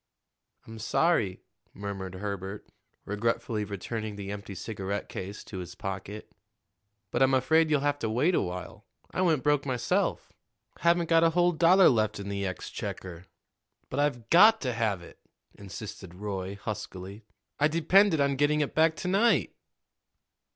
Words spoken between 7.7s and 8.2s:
have to